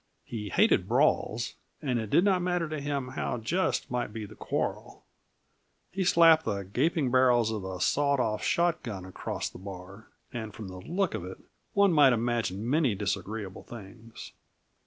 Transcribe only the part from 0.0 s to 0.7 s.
He